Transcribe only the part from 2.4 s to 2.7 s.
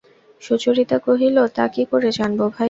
ভাই!